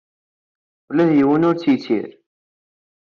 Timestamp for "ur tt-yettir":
1.49-2.09